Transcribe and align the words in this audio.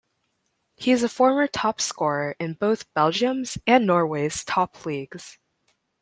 He 0.77 0.89
is 0.89 1.03
a 1.03 1.07
former 1.09 1.45
top 1.45 1.79
scorer 1.79 2.35
in 2.39 2.55
both 2.55 2.91
Belgium's 2.95 3.59
and 3.67 3.85
Norway's 3.85 4.43
top 4.43 4.83
leagues. 4.83 5.37